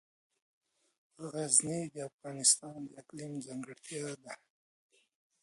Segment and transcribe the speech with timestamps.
[1.31, 4.33] غزني د افغانستان د اقلیم ځانګړتیا ده.